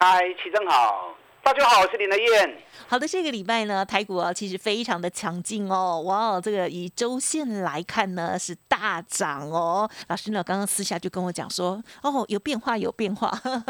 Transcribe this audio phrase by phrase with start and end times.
[0.00, 2.56] 嗨，齐正好，大家好，我是林德燕。
[2.86, 9.90] 好的，这个礼拜呢，台股啊其实非常的强劲哦，哇，这个以周线来看呢是大涨哦。
[10.06, 13.28] 老师呢刚刚私下就跟我讲说，哦，有变化，有变化。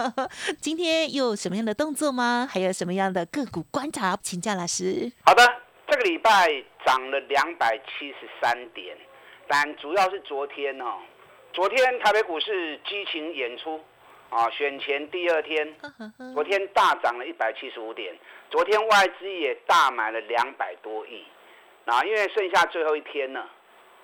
[0.60, 2.46] 今天又有什么样的动作吗？
[2.52, 4.14] 还有什么样的个股观察？
[4.22, 5.10] 请教老师。
[5.24, 5.42] 好的，
[5.88, 6.46] 这个礼拜
[6.84, 8.94] 涨了两百七十三点，
[9.48, 10.98] 但主要是昨天哦，
[11.54, 13.80] 昨天台北股市激情演出。
[14.30, 15.74] 啊，选前第二天，
[16.34, 18.14] 昨天大涨了一百七十五点，
[18.50, 21.24] 昨天外资也大买了两百多亿，
[21.86, 23.48] 啊，因为剩下最后一天了，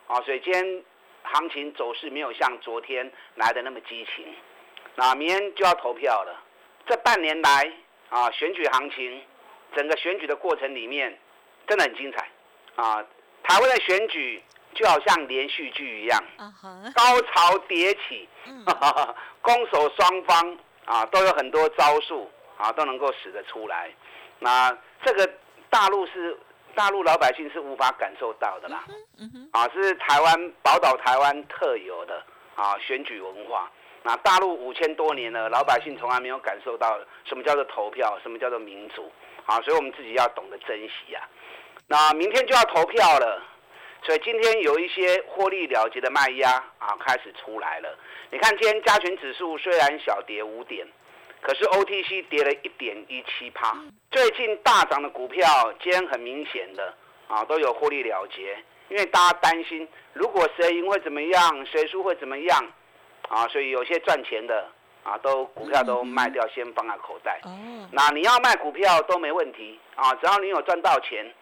[0.06, 0.83] 啊，所以今天
[1.25, 4.27] 行情走势没有像昨天来的那么激情，
[4.94, 6.42] 那明天就要投票了。
[6.86, 7.72] 这半年来
[8.09, 9.20] 啊，选举行情，
[9.77, 11.19] 整个选举的过程里面
[11.66, 12.28] 真的很精彩，
[12.77, 13.05] 啊，
[13.42, 14.42] 台湾的选举。
[14.75, 16.22] 就好像连续剧一样，
[16.94, 18.28] 高潮迭起，
[19.41, 23.91] 攻守双方啊都有很多招数啊都能够使得出来。
[24.39, 25.31] 那这个
[25.70, 26.36] 大陆是
[26.75, 28.84] 大陆老百姓是无法感受到的啦，
[29.53, 32.22] 啊是台湾宝岛台湾特有的
[32.55, 33.70] 啊选举文化。
[34.03, 39.11] 那大陆五千多年了，老百姓从来没有感受到什么叫做投票，什么叫做民主
[39.47, 41.22] 啊，所以我们自己要懂得珍惜呀。
[41.86, 43.42] 那明天就要投票了。
[44.05, 47.98] 所以今天有一些获利了结的卖压啊，开始出来了。
[48.30, 50.86] 你看今天加权指数虽然小跌五点，
[51.41, 53.75] 可是 OTC 跌了一点一七趴。
[54.10, 56.94] 最近大涨的股票，今天很明显的
[57.28, 58.59] 啊都有获利了结，
[58.91, 62.72] 因为大家担心如果谁赢会怎么样，谁输会怎么样
[63.28, 64.69] 啊，所以有些赚钱的
[65.03, 67.41] 啊都股票都卖掉，先放在口袋。
[67.91, 71.32] 那你要卖股票都没问题啊，只要你有赚到钱，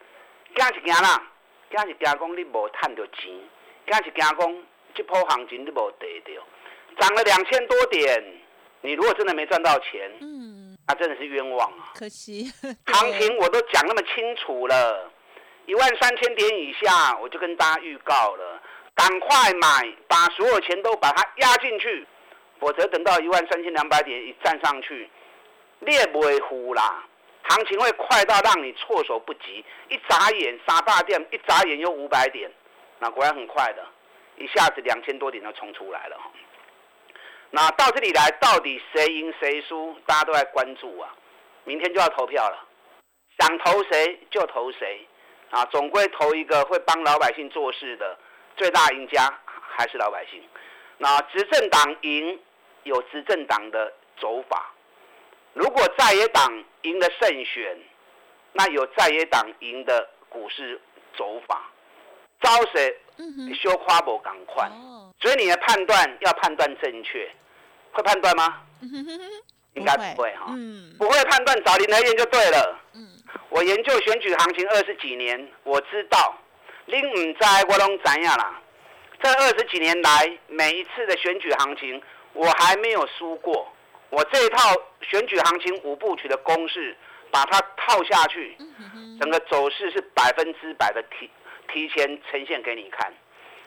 [0.55, 1.29] 干起干啦。
[1.72, 3.33] 今是惊讲你无赚到钱，
[3.87, 4.56] 今是惊讲
[4.94, 6.43] 这波行情你无得到，
[7.00, 8.22] 涨了两千多点，
[8.83, 11.93] 你如果真的没赚到钱，嗯，那真的是冤枉啊！
[11.94, 12.53] 可惜，
[12.93, 15.11] 行情我都讲那么清楚了，
[15.65, 18.61] 一万三千点以下，我就跟大家预告了，
[18.94, 22.06] 赶快买，把所有钱都把它压进去，
[22.61, 25.09] 否则等到一万三千两百点一站上去，
[25.78, 27.03] 你也不会呼啦。
[27.49, 32.51] 行情会快到让你措手不及，一眨眼杀大店，一眨眼又五百点，
[32.99, 33.85] 那果然很快的，
[34.37, 36.17] 一下子两千多点就冲出来了。
[37.51, 41.15] 那到这里来，到底谁赢谁输，大家都在关注啊。
[41.65, 42.67] 明天就要投票了，
[43.39, 45.07] 想投谁就投谁，
[45.51, 48.19] 啊，总归投一个会帮老百姓做事的，
[48.57, 50.43] 最大赢家还是老百姓。
[50.97, 52.41] 那执政党赢，
[52.85, 54.73] 有执政党的走法。
[55.55, 57.79] 如果在野党赢了胜选，
[58.53, 60.81] 那有在野党赢的股市
[61.17, 61.71] 走法，
[62.41, 62.99] 招谁？
[63.55, 64.69] 修夸博赶快，
[65.21, 67.31] 所以你的判断要判断正确，
[67.93, 68.62] 会判断吗？
[69.75, 70.47] 应该不会哈，
[70.99, 72.81] 不会判断找林德燕就对了。
[73.51, 76.35] 我研究选举行情二十几年，我知道，
[76.87, 78.61] 您唔知我拢知呀啦。
[79.23, 82.03] 这二十几年来，每一次的选举行情，
[82.33, 83.71] 我还没有输过。
[84.12, 86.95] 我这一套选举行情五部曲的公式，
[87.31, 88.55] 把它套下去，
[89.19, 91.31] 整个走势是百分之百的提
[91.73, 93.11] 提前呈现给你看。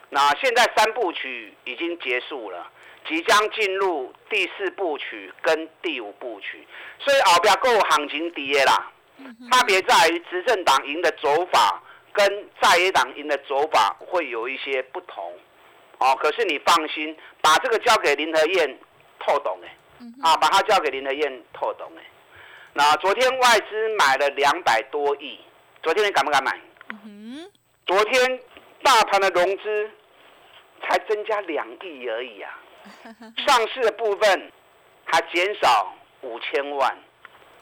[0.08, 2.70] 那现在三部曲已经结束了，
[3.08, 6.64] 即将进入第四部曲跟第五部曲，
[7.00, 8.92] 所以后边够行情跌啦。
[9.50, 11.82] 差别在于执政党赢的走法
[12.12, 15.36] 跟在野党赢的走法会有一些不同。
[15.98, 18.78] 哦，可是你放心，把这个交给林和燕
[19.18, 19.76] 透懂哎。
[20.22, 22.02] 啊，把它交给林德燕透懂哎。
[22.72, 25.40] 那昨天外资买了两百多亿，
[25.82, 26.60] 昨天你敢不敢买？
[27.04, 27.50] 嗯。
[27.86, 28.40] 昨天
[28.82, 29.90] 大盘的融资
[30.82, 32.58] 才增加两亿而已啊，
[33.46, 34.52] 上市的部分
[35.04, 36.98] 还减少五千万，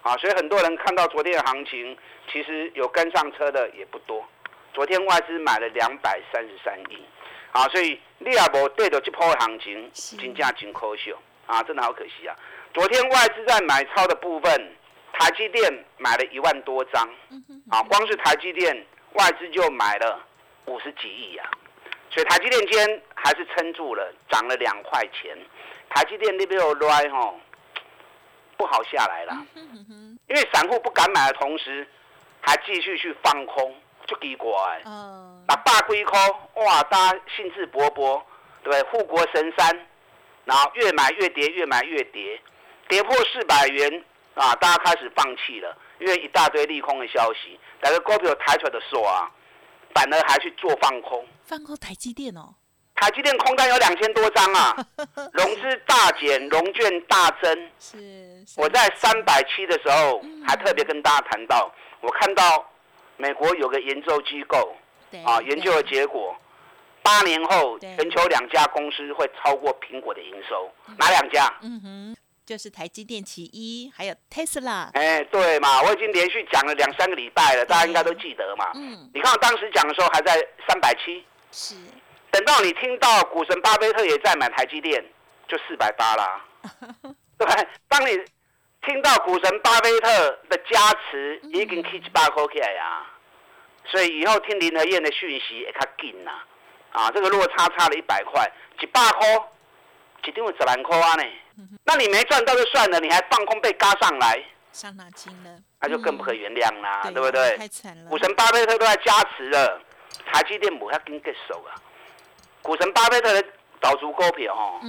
[0.03, 1.97] 啊，所以很多人看到昨天的行情，
[2.33, 4.27] 其实有跟上车的也不多。
[4.73, 7.05] 昨天外资买了两百三十三亿，
[7.53, 11.15] 啊，所以你也无对到这波行情，真正真可惜。
[11.47, 12.37] 啊，真的好可惜啊！
[12.73, 14.77] 昨天外资在买超的部分，
[15.13, 17.09] 台积电买了一万多张，
[17.71, 20.21] 啊，光是台积电外资就买了
[20.67, 21.51] 五十几亿啊，
[22.11, 25.37] 所以台积电今天还是撑住了，涨了两块钱。
[25.91, 27.39] 台积电那边有来吼，
[28.57, 29.47] 不好下来了。
[30.27, 31.87] 因为散户不敢买的同时，
[32.41, 33.73] 还继续去放空，
[34.07, 34.51] 就奇怪。
[34.87, 35.45] 嗯。
[35.47, 36.13] 那大龟壳，
[36.55, 38.21] 哇，大家兴致勃勃，
[38.65, 38.83] 对不对？
[38.85, 39.87] 护国神山，
[40.45, 42.41] 然后越买越跌，越买越跌，
[42.89, 44.05] 跌破四百元
[44.35, 49.31] 啊，大家开始放弃了，因为一大堆利空的消息，但是股票抬出来的时候啊，
[49.95, 51.27] 反而还去做放空。
[51.45, 52.55] 放空台积电哦。
[52.97, 54.87] 台积电空单有两千多张啊，
[55.33, 57.71] 融资大减，融券大增。
[57.81, 61.71] 是，我在三百七的时候还特别跟大家谈到，
[62.01, 62.65] 我看到
[63.17, 64.77] 美国有个研究机构
[65.25, 66.37] 啊，研究的结果，
[67.05, 71.53] 八年后全球两家公司会超过苹果的营收，哪两家？
[71.61, 72.17] 嗯哼，
[72.47, 74.89] 就是台积电其一，还有 Tesla。
[74.95, 78.73] 哎，对嘛，我已经连续讲了两三个礼拜了，大家应该都记得嘛。
[78.75, 80.35] 嗯，你看我当时讲的时候还在
[80.67, 81.23] 三百七。
[81.53, 81.77] 是。
[82.31, 85.05] 等到你听到股神巴菲特也在买台积电，
[85.47, 86.45] 就四百八啦，
[87.39, 87.47] 对
[87.87, 88.19] 当你
[88.83, 93.07] 听到股神巴菲特的加持，已经七八块起来呀，
[93.85, 96.45] 所以以后听林和燕的讯息也较紧啦。
[96.95, 98.49] 啊，这个落差差了一百块，
[98.79, 99.27] 几百块，
[100.25, 101.25] 一定会十万块啊呢。
[101.85, 104.41] 那你没赚到就算了，你还放空被嘎上来，
[104.73, 105.51] 伤脑筋了，
[105.81, 107.57] 那就更不可原谅啦，对不对？
[107.57, 108.09] 太惨了。
[108.09, 109.81] 股神巴菲特都在加持了，
[110.33, 111.75] 台积电不要跟结手啊。
[112.63, 113.45] 股神巴菲特的
[113.81, 114.81] 导出股票吼，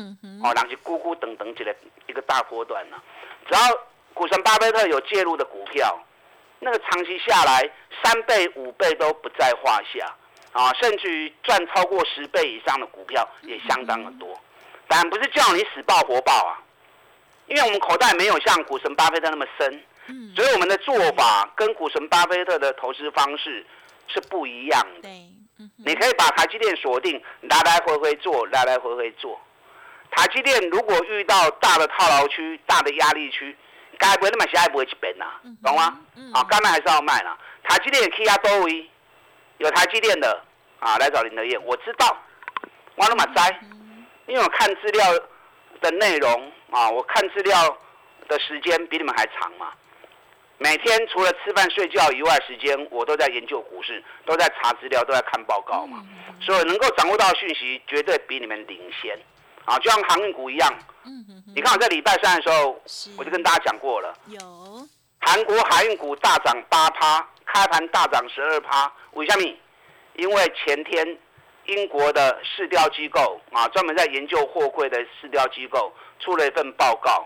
[0.43, 1.75] 哦，人是咕咕等等起来
[2.05, 2.97] 一个大波段呐。
[3.49, 3.59] 只要
[4.13, 5.99] 股神巴菲特有介入的股票，
[6.59, 7.67] 那个长期下来
[8.03, 10.15] 三倍五倍都不在话下
[10.55, 14.39] 啊，甚至于赚超过十倍以上的股票也相当的多。
[14.87, 16.61] 当然不是叫你死抱活抱啊，
[17.47, 19.83] 因为我们口袋没有像股神巴菲特那么深，
[20.33, 23.65] 所以我们的做法跟股神巴菲特的投资方式
[24.07, 25.09] 是不一样的。
[25.75, 29.37] 你可以把台积电锁定，来来回回做，来来回回做。
[30.11, 33.57] 台积电如果遇到大的套牢区、大的压力区，
[33.97, 35.25] 该不会那么下一步会去变呐，
[35.63, 35.99] 懂吗？
[36.33, 37.37] 啊，刚才还是要卖啦。
[37.63, 38.89] 台积电可以压多维，
[39.57, 40.41] 有台积电的
[40.79, 42.17] 啊，来找林德燕，我知道，
[42.95, 43.59] 我那么栽，
[44.27, 45.05] 因为我看资料
[45.81, 47.77] 的内容啊，我看资料
[48.27, 49.71] 的时间比你们还长嘛。
[50.57, 56.01] 每天除了吃饭睡觉以外，时间我都在研究股市，都在查资料，都在看报告嘛。
[56.39, 59.19] 所以能够掌握到讯息，绝对比你们领先。
[59.65, 60.73] 啊，就像航运股一样。
[61.53, 62.81] 你看我在礼拜三的时候，
[63.17, 64.13] 我就跟大家讲过了。
[64.27, 64.39] 有。
[65.19, 68.91] 韩国海运股大涨八趴，开盘大涨十二趴。
[69.11, 69.57] 为什么？
[70.15, 71.17] 因为前天
[71.67, 77.25] 英国的市调机构啊，专门在研究货柜的市调机构出了一份报告，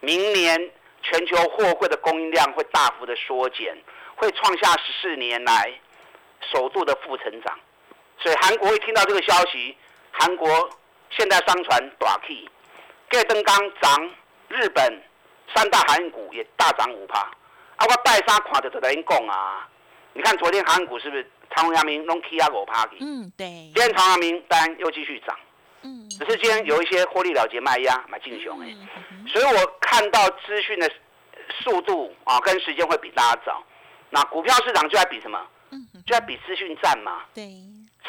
[0.00, 0.70] 明年。
[1.00, 3.74] 全球货柜的供应量会大幅的缩减，
[4.16, 5.72] 会创下十四年来
[6.52, 7.56] 首度的负成长。
[8.18, 9.74] 所以韩国一听到这个消息，
[10.10, 10.68] 韩国
[11.10, 12.50] 现代商船大起，
[13.08, 14.10] 盖登钢涨，
[14.48, 15.02] 日本
[15.54, 17.30] 三大航运股也大涨五趴。
[17.78, 19.66] 啊，我拜三看着就在讲啊，
[20.12, 22.98] 你看昨天航运股是不是长荣、阳明弄起啊五趴去？
[23.00, 23.46] 嗯，对。
[23.46, 25.36] 今天长阳明当然又继续涨。
[25.82, 28.66] 嗯，只是今天有一些获利了结卖压买进熊哎，
[29.28, 30.90] 所以我看到资讯的
[31.60, 33.62] 速度啊跟时间会比大家早。
[34.10, 35.40] 那股票市场就在比什么？
[35.70, 37.22] 嗯，就在比资讯战嘛。
[37.32, 37.44] 对，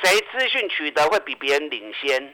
[0.01, 2.33] 谁资讯取得会比别人领先，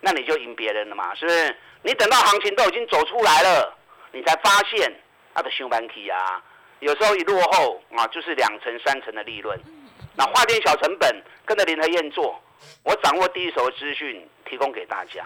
[0.00, 1.56] 那你就赢别人了嘛，是不是？
[1.82, 3.74] 你等到行情都已经走出来了，
[4.12, 4.92] 你才发现
[5.32, 6.42] 它的熊板体啊，
[6.84, 9.58] 有时候一落后啊，就是两成三成的利润。
[10.14, 12.38] 那花点小成本跟着林和燕做。
[12.82, 15.24] 我掌握第一手的资讯，提供给大家。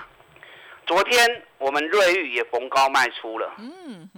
[0.86, 3.52] 昨天我们瑞玉也逢高卖出了。
[3.58, 4.08] 嗯。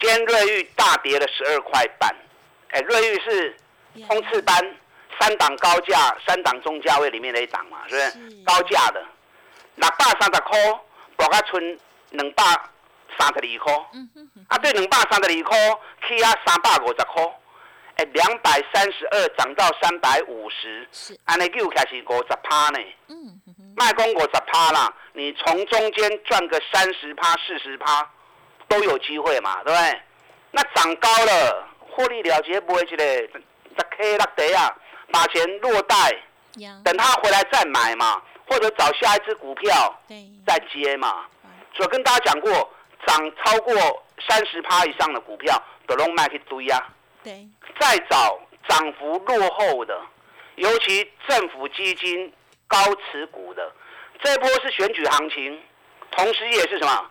[0.00, 2.14] 今天瑞玉大跌了十二块半。
[2.70, 3.54] 哎，瑞玉是
[4.06, 4.56] 冲刺班
[5.20, 8.42] 三档高价、三档中价位里面的一档嘛，是不是？
[8.42, 9.04] 高价的，
[9.76, 10.80] 六百三十块，
[11.16, 11.78] 博个存
[12.10, 12.42] 两百
[13.18, 13.72] 三十二块。
[14.48, 15.58] 啊，对，两百三十二块，
[16.08, 17.40] 起啊三百五十块。
[17.96, 22.78] 哎，两百三十二涨到三百五十，是，安尼又开始五十趴呢。
[23.06, 23.40] 嗯，
[23.76, 28.10] 卖公五十趴啦，你从中间赚个三十趴、四十趴，
[28.66, 30.02] 都有机会嘛，对不对？
[30.50, 33.30] 那涨高了，获利了结不会去嘞，
[33.78, 34.76] 十 K 落地啊，
[35.12, 35.96] 把钱落袋，
[36.82, 39.96] 等他回来再买嘛，或者找下一只股票
[40.44, 41.26] 再接嘛。
[41.76, 42.50] 所以跟大家讲过，
[43.06, 43.74] 涨超过
[44.28, 46.94] 三十趴以上的股票，都拢卖去堆啊。
[47.80, 50.00] 再找涨幅落后的，
[50.56, 52.32] 尤其政府基金
[52.66, 53.72] 高持股的，
[54.22, 55.60] 这波是选举行情，
[56.10, 57.10] 同时也是什么？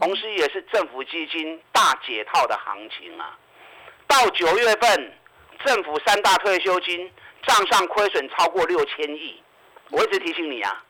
[0.00, 3.36] 同时也是政府基金大解套的行情啊！
[4.06, 5.12] 到九月份，
[5.64, 7.10] 政府三大退休金
[7.46, 9.42] 账上亏损超过六千亿，
[9.90, 10.84] 我一直提醒你啊。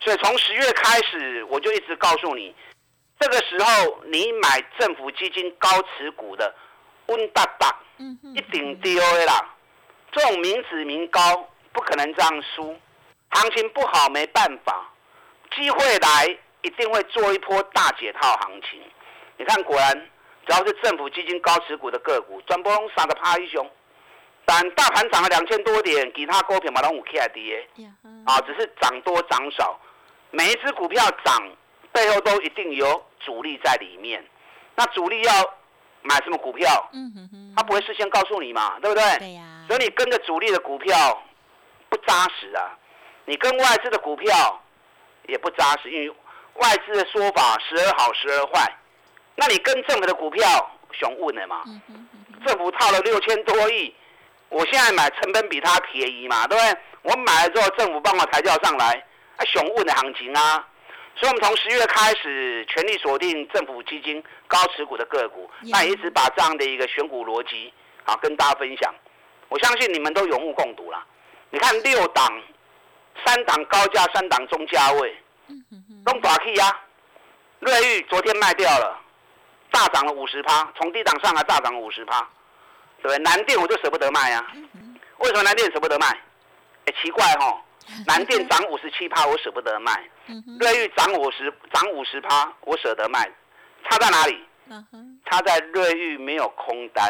[0.00, 2.54] 所以从十月开始，我就一直告诉你，
[3.20, 6.54] 这个时候你买政府基金高持股的
[7.06, 9.54] 温大大，一顶 DOA 啦。
[10.12, 11.20] 这种民脂民膏
[11.72, 12.78] 不可能这样输，
[13.30, 14.90] 行情不好没办法，
[15.54, 18.80] 机会来一定会做一波大解套行情。
[19.36, 19.94] 你看，果然
[20.46, 23.68] 只要是政府基金高持股的个股，转波拢杀的趴一雄。
[24.44, 27.68] 但大盘涨了两千多点，其他股票马上五 K 跌，
[28.24, 29.78] 啊，只是涨多涨少，
[30.30, 31.50] 每一只股票涨
[31.92, 34.24] 背后都一定有主力在里面。
[34.74, 35.32] 那主力要
[36.02, 36.88] 买什么股票？
[36.92, 39.18] 嗯哼哼，他不会事先告诉你嘛，对不对？
[39.18, 39.64] 对呀。
[39.66, 41.22] 所以你跟着主力的股票
[41.88, 42.78] 不扎实啊，
[43.24, 44.62] 你跟外资的股票
[45.26, 46.10] 也不扎实，因为
[46.54, 48.72] 外资的说法时而好时而坏。
[49.34, 51.62] 那你跟政府的股票熊问了嘛？
[52.46, 53.94] 政府套了六千多亿。
[54.50, 56.80] 我现在买成本比它便宜嘛，对不对？
[57.02, 58.94] 我买了之后，政府帮我抬轿上来，
[59.36, 60.66] 啊，熊问的行情啊！
[61.18, 67.72] 所以，我们从十月开始全力锁定政府基金高持股的个股，那也一直把这样的一个选股逻辑
[68.04, 68.94] 啊跟大家分享。
[69.48, 71.04] 我相信你们都有目共睹啦。
[71.50, 72.42] 你看六档，
[73.24, 75.16] 三档高价，三档中价位，
[76.04, 76.80] 都打 K 呀。
[77.60, 79.00] 瑞玉昨天卖掉了，
[79.70, 82.28] 大涨了五十趴，从低档上来大涨五十趴。
[83.00, 83.18] 对不对？
[83.18, 84.44] 南电我就舍不得卖啊，
[85.18, 86.06] 为什么南电舍不得卖？
[86.86, 87.62] 哎，奇怪哈，
[88.06, 89.92] 南电涨五十七趴，我舍不得卖；
[90.60, 93.30] 瑞玉涨五十，涨五十趴，我舍得卖。
[93.88, 94.44] 差在哪里？
[95.26, 97.08] 差在瑞玉没有空单，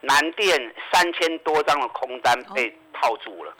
[0.00, 3.54] 南电三千多张的空单被套住了。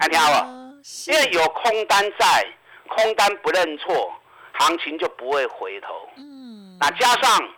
[0.00, 0.74] 还听好了，
[1.06, 2.46] 因为有空单在，
[2.88, 4.12] 空单不认错，
[4.54, 6.08] 行情就不会回头。
[6.16, 7.48] 嗯，那加上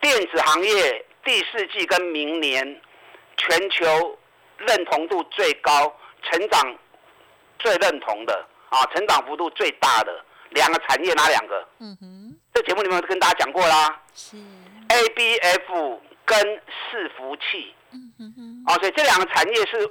[0.00, 1.04] 电子行业。
[1.24, 2.80] 第四季跟明年，
[3.36, 4.18] 全球
[4.56, 6.76] 认同度最高、成长
[7.62, 10.12] 最认同的啊，成长幅度最大的
[10.50, 11.66] 两个产业哪两个？
[11.78, 14.00] 嗯哼，这节目里面跟大家讲过啦。
[14.14, 14.36] 是
[14.88, 17.74] A B F 跟伺服器。
[17.92, 18.64] 嗯哼哼。
[18.66, 19.88] 哦，所以这两个产业是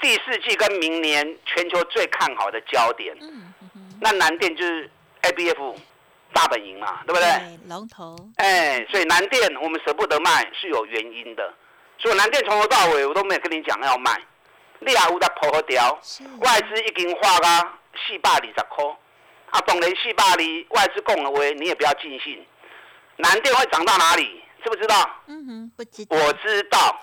[0.00, 3.16] 第四季跟明年全球最看好的焦点。
[3.20, 3.98] 嗯哼哼。
[4.00, 4.90] 那南电就是
[5.22, 5.74] A B F。
[6.32, 7.58] 大本营嘛，对不对？
[7.66, 8.14] 龙头。
[8.36, 11.54] 哎，所以南电我们舍不得卖是有原因的。
[11.96, 14.20] 所以南电从头到尾我都没有跟你讲要卖。
[14.80, 15.98] 你也有在破和掉，
[16.40, 17.46] 外资已经花个
[18.06, 18.84] 四百二十块。
[19.50, 20.36] 啊，当然四百二
[20.70, 22.44] 外资供的话，你也不要尽信。
[23.16, 24.42] 南电会涨到哪里？
[24.62, 25.08] 知不知道？
[25.26, 26.04] 嗯哼，不知。
[26.10, 27.00] 我知道。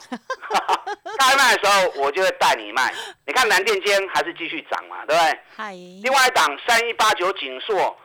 [1.17, 2.93] 该卖的时候我就会带你卖。
[3.25, 5.39] 你看南电间还是继续涨嘛，对不对？
[5.55, 5.71] 嗨。
[6.03, 7.97] 另外一档三一八九锦硕。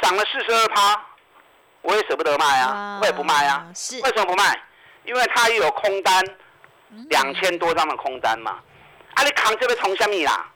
[0.00, 1.04] 涨了四十二趴，
[1.82, 3.66] 我也舍不得卖啊，我也不卖啊。
[3.74, 4.56] 是为什么不卖？
[5.04, 6.22] 因为它有空单，
[7.08, 8.60] 两千多张的空单嘛。
[9.18, 10.48] 啊，你扛这个从虾米啦？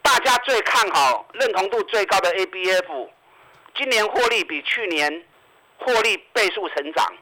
[0.00, 3.08] 大家最看好、认同度最高的 ABF，
[3.74, 5.24] 今年获利比去年
[5.78, 7.12] 获利倍数成长。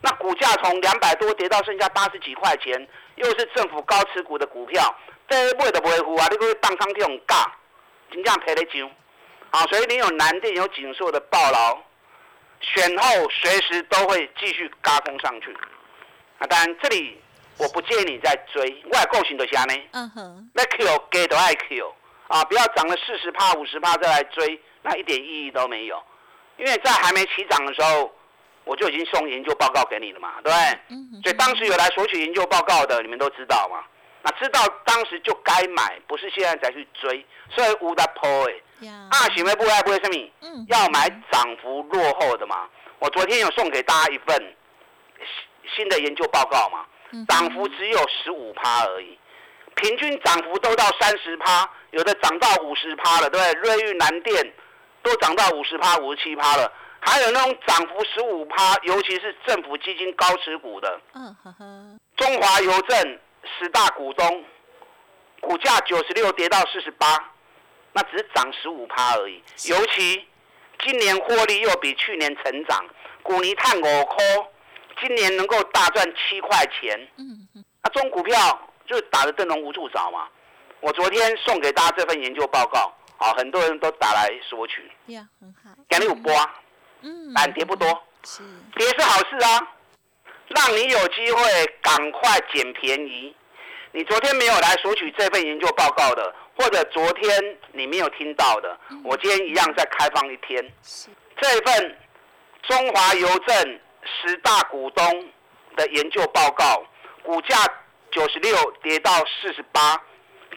[0.00, 4.96] 那股价从两百多跌到剩下八十几块钱，又是政府高持股的股票，
[5.28, 6.26] 这买都不会付啊！
[6.30, 7.52] 你可以当仓去用价，
[8.10, 8.90] 真正赔得上。
[9.50, 11.78] 啊，所以你有南电有锦硕的暴劳，
[12.62, 15.54] 选后随时都会继续嘎空上去。
[16.38, 17.20] 啊，当然这里
[17.58, 19.74] 我不建议你再追，外购型的虾呢？
[19.92, 20.50] 嗯哼。
[20.54, 21.94] 那 Q 给都爱 Q，
[22.28, 26.02] 啊，不要涨了四十趴五十趴再来追，那一点意义都没有。
[26.56, 28.12] 因为在还没起涨的时候，
[28.64, 30.78] 我就已经送研究报告给你了嘛，对不对？
[30.90, 33.84] 嗯所以当时有来索取研究报告的，你们都知道嘛。
[34.22, 37.24] 那知道当时就该买，不是现在才去追。
[37.50, 38.62] 所以无的破诶。
[39.10, 40.30] 啊，行为不爱不会什么？
[40.42, 42.68] 嗯，要买涨幅落后的嘛。
[42.98, 44.36] 我昨天有送给大家一份
[45.64, 46.84] 新新的研究报告嘛，
[47.28, 49.18] 涨幅只有十五趴而已，
[49.74, 53.76] 平均涨幅都到三十趴，有的涨到五十趴了，对不对？
[53.76, 54.52] 瑞玉南电
[55.02, 63.18] 都涨到五十趴、五十七趴了，还有那种涨幅十五趴，尤其是政府基金高持股的，嗯呵呵，中华邮政
[63.58, 64.44] 十大股东，
[65.40, 67.32] 股价九十六跌到四十八。
[67.94, 70.24] 那只是涨十五趴而已，尤其
[70.78, 72.84] 今年获利又比去年成长，
[73.22, 74.24] 股尼碳五块，
[75.00, 76.98] 今年能够大赚七块钱。
[77.16, 77.64] 嗯嗯。
[77.82, 78.34] 那中股票
[78.86, 80.28] 就打的灯笼无处找嘛。
[80.80, 84.90] 我昨天送给大家这份研究报告，啊，很多人都打来索取。
[85.06, 85.70] 呀，很好。
[85.88, 86.54] 给你有波啊。
[87.02, 87.32] 嗯。
[87.34, 87.88] 但跌不多。
[88.24, 88.42] 是。
[88.76, 89.74] 跌是好事啊，
[90.48, 91.42] 让你有机会
[91.82, 93.34] 赶快捡便宜。
[93.92, 96.34] 你昨天没有来索取这份研究报告的。
[96.60, 100.72] 或者昨天你没有听到的，我今天一样再开放一天。
[101.40, 101.96] 这份
[102.64, 105.28] 中华邮政十大股东
[105.76, 106.82] 的研究报告，
[107.22, 107.56] 股价
[108.10, 110.00] 九十六跌到四十八，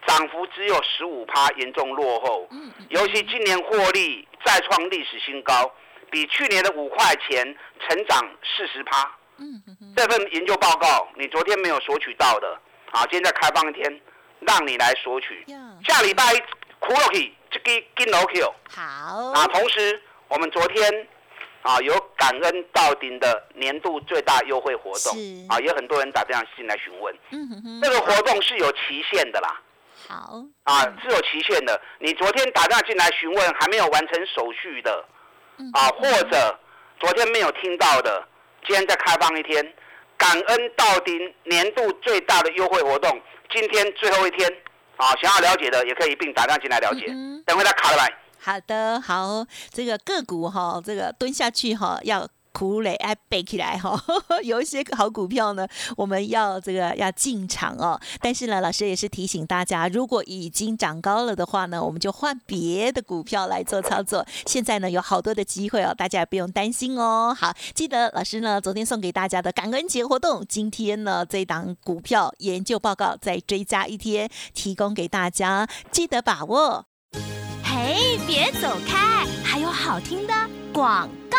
[0.08, 2.48] 涨幅只有十五趴，严重落后。
[2.90, 5.72] 尤其今年获利再创历史新高，
[6.10, 7.56] 比去年的五块钱
[7.88, 9.10] 成长四十趴。
[9.38, 9.62] 嗯
[9.96, 12.60] 这份研究报告你昨天没有索取到的，
[12.92, 14.02] 啊，今天再开放一天，
[14.42, 15.46] 让你来索取。
[15.84, 16.24] 下礼拜
[16.80, 18.54] 苦落去，这个金楼 Q。
[18.70, 19.32] 好。
[19.32, 21.08] 啊，同时我们昨天
[21.62, 25.14] 啊有感恩到顶的年度最大优惠活动，
[25.48, 27.16] 啊，也有很多人打电话进来询问。
[27.30, 27.82] 嗯哼哼。
[27.82, 29.62] 这个活动是有期限的啦。
[30.08, 30.44] 好。
[30.64, 31.80] 啊，是有期限的。
[32.00, 35.06] 你昨天打电话进来询问还没有完成手续的，
[35.74, 36.60] 啊，或者
[37.00, 38.28] 昨天没有听到的，
[38.66, 39.74] 今天再开放一天，
[40.18, 44.52] 感恩到顶年度最大的优惠活动，今天最后一天，
[44.98, 47.06] 啊，想要了解的也可以一并打电话进来了解。
[47.46, 48.21] 等会他卡了来。
[48.44, 52.28] 好的，好，这个个股哈，这个蹲下去哈要。
[52.54, 53.98] 苦累哎，背起来哈，
[54.44, 57.98] 有一些好股票呢，我们要这个要进场哦。
[58.20, 64.26] 但是呢，老师也是提醒大家，如果已经涨高了的话呢，我们就换别的股票来做操作。
[64.46, 67.34] 现在呢，有好多的机会哦，大家也不用担心哦。
[67.34, 76.91] 好，记得老师呢昨天送给大家的感恩节活动，今天呢这档股票研究报告再追加一天，提供给大家，记得把握。
[77.92, 80.34] 哎，别走开，还有好听的
[80.72, 81.38] 广告。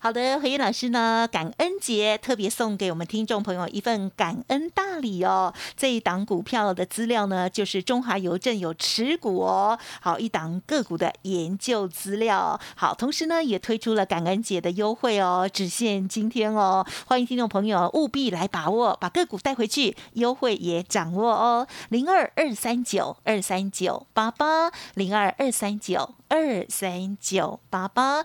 [0.00, 1.28] 好的，何燕老师呢？
[1.30, 5.52] 感恩节特别送给我们听众朋友一份感恩大礼哦。
[5.76, 9.76] 这一档股票的资料呢，就是中华邮政有持股哦。
[10.00, 12.60] 好，一档个股的研究资料。
[12.76, 16.86] 好，同时呢，也推出了感恩节的优惠哦，只限今天哦。
[17.06, 21.66] 欢迎听众朋友务必来把握，把个股带回去，优惠也掌握哦。
[21.88, 28.24] 零二二三九二三九八八，零二二三九二三九八八。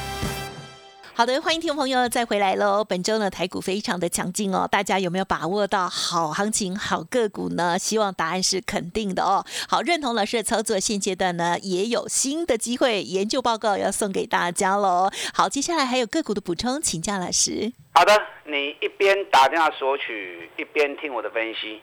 [1.21, 2.83] 好的，欢迎听众朋友再回来喽。
[2.83, 7.77] 本周呢，台股非常的强劲哦，大家有没有把握到好行情、好个股呢？
[7.77, 9.45] 希望答案是肯定的哦。
[9.69, 15.11] 好，认同老师的操作，现阶段呢也有新的机会，研究报告要送给大家喽。
[15.31, 17.71] 好，接下来还有个股的补充，请教老师。
[17.93, 21.79] 好的，你一边打电话索取，一边听我的分析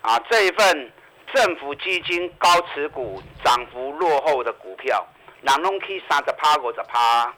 [0.00, 0.16] 啊。
[0.30, 0.92] 这一份
[1.34, 5.04] 政府基金高持股、涨幅落后的股票，
[5.42, 7.34] 南龙 K 三十趴五十趴。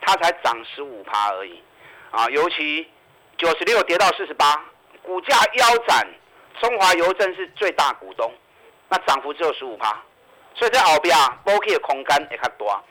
[0.00, 1.62] 它才涨十五趴而已，
[2.10, 2.88] 啊，尤其
[3.36, 4.64] 九十六跌到四十八，
[5.02, 6.06] 股价腰斩，
[6.60, 8.32] 中华邮政是最大股东，
[8.88, 10.02] 那涨幅只有十五趴，
[10.54, 12.82] 所以在后边波 K 的空间也较多，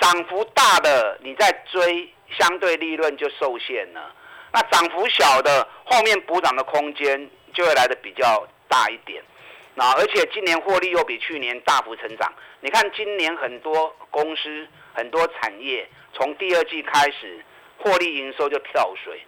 [0.00, 4.12] 涨幅大的你在追，相对利润就受限了，
[4.52, 9.22] 那涨幅小的后面补涨的空间就会来的比较大一点，
[9.74, 15.88] 那而且今年获利又比去年大幅成长，你看今年很多公司很多产业。
[16.14, 17.42] 从第二季开始，
[17.78, 19.18] 获利营收就跳水，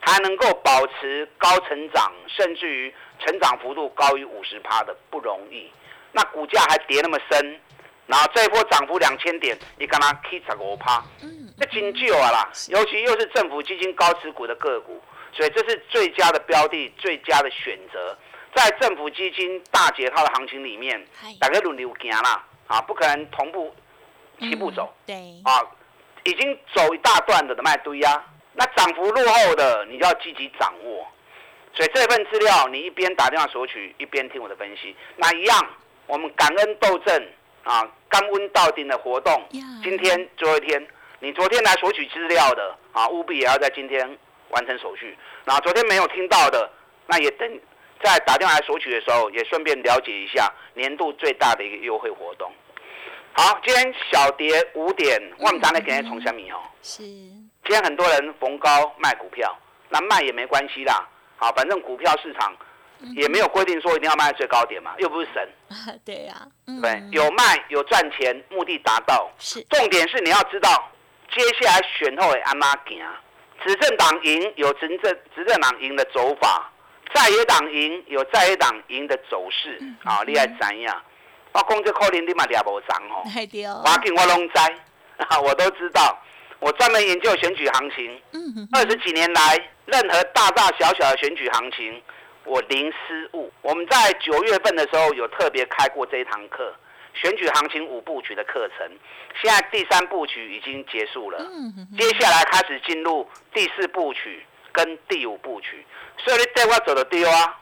[0.00, 5.70] 还能够保持高成长，甚至于成长幅度高于五十趴的不容易。
[6.10, 7.60] 那股价还跌那么深，
[8.08, 11.00] 然后这一波涨幅两千点，你干嘛 K 十五趴？
[11.22, 12.50] 嗯，这金救啊啦！
[12.68, 15.00] 尤其又是政府基金高持股的个股，
[15.32, 18.18] 所以这是最佳的标的，最佳的选择。
[18.54, 21.04] 在政府基金大解套的行情里面，
[21.40, 23.74] 大家轮流行啦，啊，不可能同步
[24.38, 24.92] 齐步走。
[25.06, 25.62] 对，啊。
[26.24, 31.04] 已经走一大段的卖堆啊，那涨幅落后的你就要积极掌握。
[31.74, 34.94] 所以这份资料你一边打电话索取，一边听我的分析。
[35.16, 35.60] 那一样，
[36.06, 37.28] 我们感恩斗争
[37.64, 39.48] 啊，甘温到顶的活动，
[39.82, 40.86] 今天最后一天，
[41.18, 44.16] 你昨天来索取资料的啊，务必也要在今天
[44.50, 45.18] 完成手续。
[45.44, 46.70] 那昨天没有听到的，
[47.08, 47.60] 那也等
[48.02, 52.52] 在打电话来索取的时候，也顺便了解一下年度最大的一个优惠活动。
[53.32, 56.58] 好，今天小跌五点，我们咱来给人从下面哦。
[56.82, 57.02] 是。
[57.02, 59.56] 今天很多人逢高卖股票，
[59.88, 61.08] 那卖也没关系啦。
[61.36, 62.54] 好，反正股票市场
[63.16, 65.48] 也没有规定说一定要卖在最高点嘛，又不是神。
[66.04, 66.34] 对呀。
[66.82, 69.30] 对，有卖有赚钱，目的达到。
[69.38, 69.62] 是。
[69.70, 70.90] 重点是你要知道，
[71.30, 73.00] 接下来选后的安哪行？
[73.64, 76.70] 执政党赢有执政执政党赢的走法，
[77.14, 79.78] 在野党赢有在野党赢的走势。
[80.04, 81.02] 啊，你爱怎样？
[81.52, 83.22] 我讲这可能你嘛抓无上吼，
[83.84, 84.54] 我紧我拢知，
[85.44, 86.18] 我都知道。
[86.60, 88.22] 我专门研究选举行情，
[88.72, 92.00] 二十几年来，任何大大小小的选举行情，
[92.44, 93.52] 我零失误。
[93.60, 96.72] 我们在九月份的时候有特别开过这一堂课，
[97.12, 98.88] 选举行情五部曲的课程，
[99.42, 101.38] 现在第三部曲已经结束了，
[101.98, 105.86] 接下来开始进入第四部曲跟第五部曲，
[106.18, 107.58] 所以你带我走的对啊，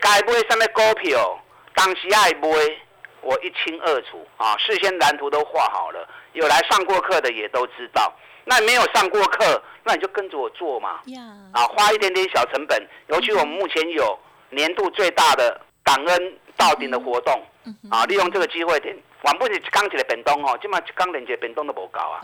[0.00, 1.38] 该买什么股票，
[1.74, 2.48] 当时爱买，
[3.20, 4.26] 我一清二楚。
[4.36, 8.12] 啊，事先蓝图都画好了，有来上过课的也都知道。
[8.44, 11.00] 那没有上过课，那你就跟着我做嘛，
[11.52, 14.18] 啊，花一点点小成本，尤其我们目前有
[14.50, 17.42] 年度最大的感恩到顶的活动，
[17.90, 22.20] 啊，利用这个机会点，晚不是刚一个变动哦，今嘛刚连接变动都无搞啊，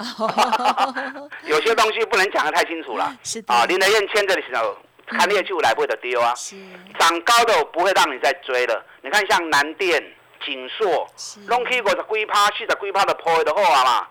[1.51, 3.13] 有些东西不能讲得太清楚了。
[3.25, 4.77] 是的，啊，林德燕牵着的时候，
[5.09, 6.55] 看猎就来不会的丢啊，是。
[6.97, 8.85] 涨高的我不会让你再追了。
[9.03, 10.01] 你看像南电、
[10.45, 14.07] 锦硕是，拢去五十几趴、四十几趴的破的好啊嘛，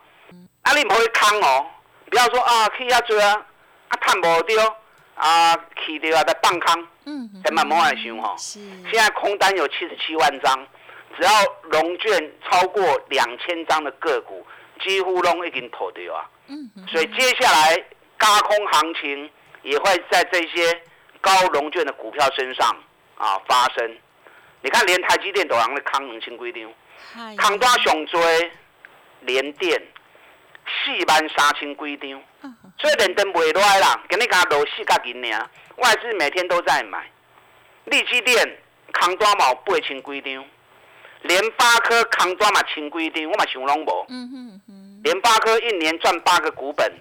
[0.64, 1.66] 啊你唔可以空哦，
[2.10, 3.42] 不要说啊去遐追啊，
[3.88, 4.62] 啊赚无丢
[5.16, 8.36] 啊去掉啊再放空，嗯哼千万莫爱想吼。
[8.38, 8.60] 是。
[8.92, 10.68] 现在空单有七十七万张，
[11.18, 11.32] 只要
[11.72, 14.46] 融券超过两千张的个股，
[14.84, 16.28] 几乎拢已经投掉啊。
[16.50, 17.78] 嗯所以接下来
[18.18, 19.30] 高空行情
[19.62, 20.82] 也会在这些
[21.22, 22.68] 高融券的股票身上
[23.18, 23.98] 啊发生。
[24.62, 26.74] 你看，连台积电都人咧空两千几张，
[27.14, 28.52] 嗨空单上追，
[29.22, 29.82] 连电
[30.66, 32.72] 四万三千几张，嗯哼。
[32.78, 37.10] 所以连灯袂落来啦，今日敢落四角银尔，外资每天都在买。
[37.86, 38.58] 利基电
[38.92, 40.46] 康单嘛有八千几张，
[41.22, 44.06] 联发科康单嘛千几张，我嘛想拢无。
[44.10, 46.92] 嗯哼哼联发科一年赚八个股本，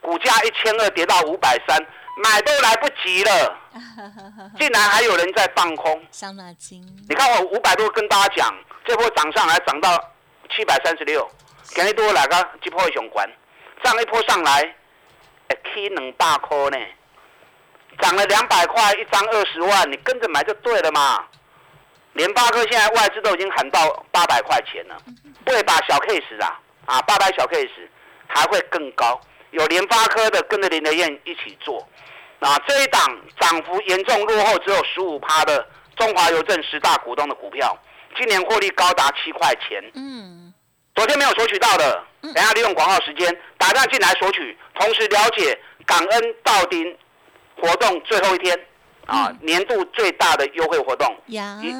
[0.00, 1.78] 股价一千二跌到五百三，
[2.22, 3.58] 买都来不及了，
[4.58, 6.02] 竟然还有人在放空。
[6.10, 8.54] 伤脑筋，你看我五百多跟大家讲，
[8.86, 9.90] 这波涨上来涨到
[10.50, 11.28] 七百三十六，
[11.64, 13.28] 今日多来个一波会上关，
[13.82, 14.62] 这样一波上来，
[15.48, 16.78] 会起两百块呢，
[18.00, 21.24] 涨了两百块一张二十万，你跟着买就对了嘛。
[22.14, 24.96] 联发科现在外资都已经喊到八百块钱了，
[25.44, 27.68] 不会把小 case 啊啊八百小 case
[28.26, 29.20] 还会更高，
[29.50, 31.86] 有联发科的跟着林德燕一起做。
[32.38, 33.00] 啊，这一档
[33.40, 37.76] 涨幅严重落后只有十五趴的中华邮政十大股东的股票，
[38.16, 39.82] 今年获利高达七块钱。
[39.94, 40.52] 嗯。
[40.94, 42.32] 昨天没有索取到的，嗯。
[42.34, 46.96] 等下利用广告时间打电话进来索取，同时了解感恩到丁
[47.58, 48.58] 活动最后一天
[49.06, 51.34] 啊，年度最大的优惠活动一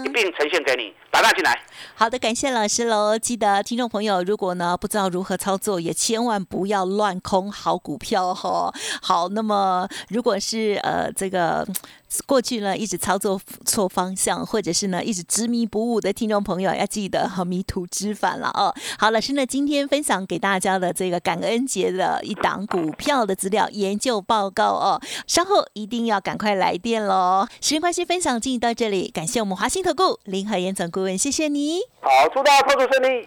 [0.04, 1.58] 一并呈现给你，打电话进来。
[1.94, 3.18] 好的，感谢老师喽。
[3.18, 11.74] 记得听众朋友，如果呢不知道如何操作，也千万不要乱空好股票哈、好，那么如果是呃这个嗯
[12.24, 18.74] 过去呢一直操作错方向，或者是呢一直执迷不悟的听众朋友，要记得哈迷途知返了哦。
[18.98, 27.46] 好，老师呢今天分享给大家的这个感恩节的一档股票的资料研究报告哦，稍后一定要赶快来电喽。
[27.60, 31.80] 时间关系，分享进行到这里，感谢我们华兴投顾林和严总顾问，谢谢你。
[32.00, 33.26] 好，祝大家操作顺利。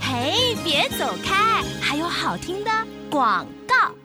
[0.00, 2.70] 嘿，别走开，还有好听的
[3.10, 3.99] 广告。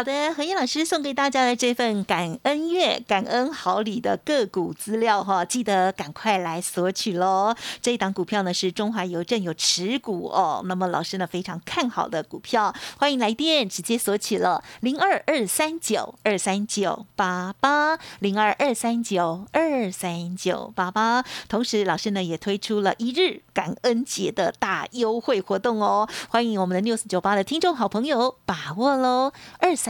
[0.00, 7.54] 好的，何燕老师送给大家的这份感恩月、感恩好礼的个股资料哈，记得赶快来索取喽。
[7.82, 21.22] 这一档股票呢是中华邮政有持股哦，那么老师呢非常看好的股票，欢迎来电直接索取了零二二三九二三九八八零二二三九二三九八八。
[21.46, 29.89] 同时，老师呢也推出了一日感恩节的大优惠活动哦，欢迎我们的 news 九八的听众好朋友把握喽，二三